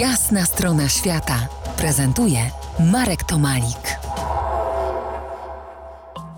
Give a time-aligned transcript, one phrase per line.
[0.00, 2.38] Jasna strona świata prezentuje
[2.92, 3.98] Marek Tomalik.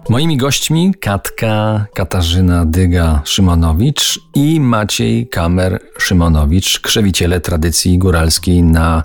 [0.09, 9.03] Moimi gośćmi Katka Katarzyna Dyga-Szymonowicz i Maciej Kamer-Szymonowicz, krzewiciele tradycji góralskiej na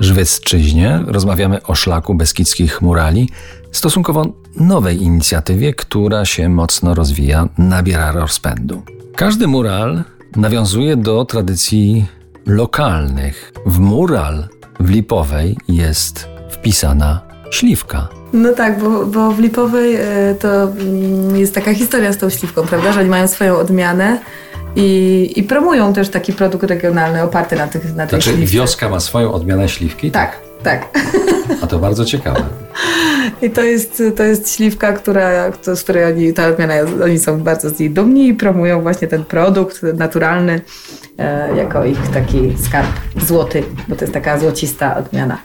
[0.00, 1.00] Żwecczyźnie.
[1.06, 3.28] Rozmawiamy o szlaku beskidzkich murali,
[3.72, 4.26] stosunkowo
[4.56, 8.82] nowej inicjatywie, która się mocno rozwija, nabiera rozpędu.
[9.16, 10.04] Każdy mural
[10.36, 12.06] nawiązuje do tradycji
[12.46, 13.52] lokalnych.
[13.66, 14.48] W mural
[14.80, 17.20] w Lipowej jest wpisana
[17.50, 18.08] śliwka.
[18.32, 22.66] No tak, bo, bo w Lipowej e, to mm, jest taka historia z tą śliwką,
[22.66, 24.18] prawda, że oni mają swoją odmianę
[24.76, 28.46] i, i promują też taki produkt regionalny oparty na, tych, na Znaczy śliwce.
[28.52, 30.10] wioska ma swoją odmianę śliwki?
[30.10, 30.88] Tak, tak.
[31.62, 32.42] A to bardzo ciekawe.
[33.42, 36.74] I to jest, to jest śliwka, która, z której oni, ta odmiana,
[37.04, 40.60] oni są bardzo z niej dumni i promują właśnie ten produkt naturalny
[41.18, 42.90] e, jako ich taki skarb
[43.26, 45.38] złoty, bo to jest taka złocista odmiana.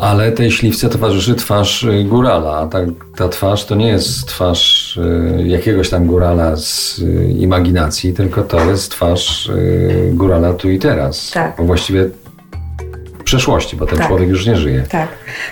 [0.00, 2.78] Ale tej śliwce towarzyszy twarz y, górala, a ta,
[3.16, 7.00] ta twarz to nie jest twarz y, jakiegoś tam górala z
[7.38, 9.50] imaginacji, tylko to jest twarz
[10.12, 11.30] górala tu i teraz.
[11.30, 11.54] Tak.
[11.58, 12.10] Bo właściwie
[13.24, 14.06] przeszłości, bo ten Tak.
[14.06, 14.82] człowiek już nie żyje.
[14.88, 15.08] Tak,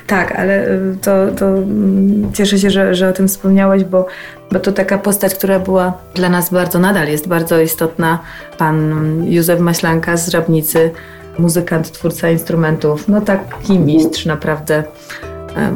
[0.06, 4.06] tak, ale y, to, to mm, cieszę się, że, że o tym wspomniałeś, bo,
[4.53, 8.19] bo to taka postać, która była dla nas bardzo, nadal jest bardzo istotna.
[8.59, 8.95] Pan
[9.27, 10.91] Józef Maślanka z Żabnicy,
[11.39, 14.84] muzykant, twórca instrumentów, no taki mistrz naprawdę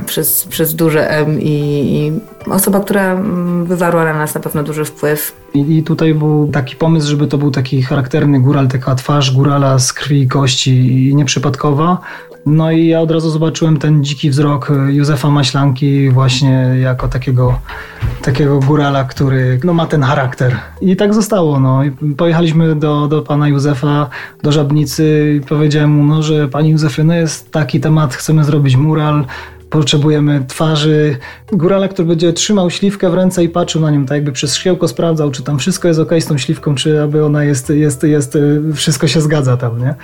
[0.06, 2.12] przez, przez duże M i, i
[2.50, 5.33] osoba, która mm, wywarła na nas na pewno duży wpływ.
[5.56, 9.78] I, I tutaj był taki pomysł, żeby to był taki charakterny góral, taka twarz górala
[9.78, 12.00] z krwi i kości i nieprzypadkowa.
[12.46, 17.58] No i ja od razu zobaczyłem ten dziki wzrok Józefa Maślanki właśnie jako takiego,
[18.22, 20.56] takiego górala, który no, ma ten charakter.
[20.80, 21.60] I tak zostało.
[21.60, 21.80] No.
[22.16, 24.10] Pojechaliśmy do, do pana Józefa,
[24.42, 28.76] do Żabnicy i powiedziałem mu, no, że panie Józefie, no jest taki temat, chcemy zrobić
[28.76, 29.24] mural,
[29.70, 31.16] Potrzebujemy twarzy
[31.52, 34.88] górala, który będzie trzymał śliwkę w ręce i patrzył na nią, tak jakby przez szkiełko
[34.88, 38.36] sprawdzał, czy tam wszystko jest ok z tą śliwką, czy aby ona jest, jest, jest,
[38.36, 39.94] y, wszystko się zgadza tam, nie?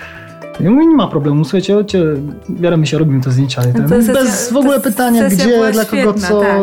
[0.61, 2.05] I mówię, nie ma problemu, słuchajcie, chodźcie,
[2.51, 3.65] bieremy się, robimy to zdjęcia.
[3.65, 3.73] nie?
[3.81, 6.41] No to sesja- bez w ogóle to pytania, gdzie, dla kogo, świetna, co.
[6.41, 6.59] tak.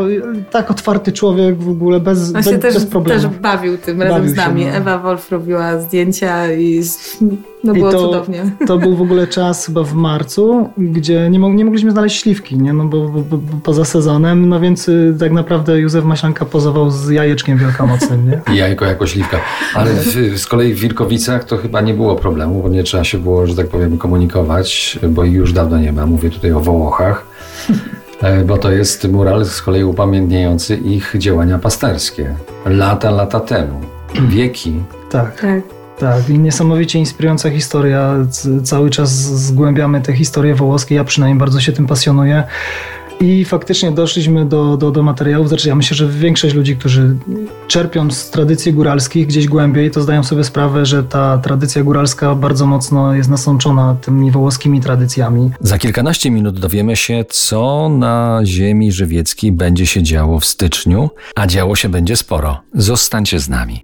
[0.51, 0.71] Tak.
[0.71, 3.21] otwarty człowiek w ogóle, bez, On bez, się też, bez problemu.
[3.21, 4.65] też bawił tym razem Bawił z się, nami.
[4.65, 4.71] no.
[4.71, 6.81] Ewa Wolf robiła zdjęcia i
[7.63, 8.51] no I było to, cudownie.
[8.67, 12.73] To był w ogóle czas chyba w marcu, gdzie nie, nie mogliśmy znaleźć śliwki, nie?
[12.73, 16.91] No bo, bo, bo bo poza sezonem, no więc y, tak naprawdę Józef Maślanka pozował
[16.91, 18.53] z jajeczkiem wielkanocnym, nie?
[18.53, 19.37] I jajko jako śliwka.
[19.75, 23.17] Ale w, z kolei w Wilkowicach to chyba nie było problemu, bo nie trzeba się
[23.17, 26.05] było, że tak powiem, komunikować, bo ich już dawno nie ma.
[26.05, 27.25] Mówię tutaj o Wołochach.
[28.21, 32.35] E, Bo to jest mural z kolei upamiętniający ich działania pasterskie.
[32.65, 33.81] Lata, lata temu.
[34.29, 34.83] Wieki.
[35.09, 35.41] Tak.
[35.41, 35.78] Tak.
[35.99, 38.15] Tak, i niesamowicie inspirująca historia.
[38.63, 39.11] Cały czas
[39.45, 40.95] zgłębiamy te historie wołoskie.
[40.95, 42.43] Ja przynajmniej bardzo się tym pasjonuję.
[43.21, 45.47] I faktycznie doszliśmy do, do, do materiałów.
[45.47, 47.15] Znaczy, ja myślę, że większość ludzi, którzy
[47.67, 52.65] czerpią z tradycji góralskich gdzieś głębiej, to zdają sobie sprawę, że ta tradycja góralska bardzo
[52.65, 55.51] mocno jest nasączona tymi wołoskimi tradycjami.
[55.61, 61.47] Za kilkanaście minut dowiemy się, co na ziemi żywieckiej będzie się działo w styczniu, a
[61.47, 62.61] działo się będzie sporo.
[62.73, 63.83] Zostańcie z nami.